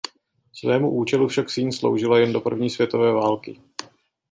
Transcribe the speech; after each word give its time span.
Svému 0.53 0.89
účelu 0.91 1.27
však 1.29 1.45
síň 1.49 1.69
sloužila 1.71 2.17
jen 2.19 2.33
do 2.33 2.41
první 2.41 2.69
světové 2.69 3.11
války. 3.11 3.61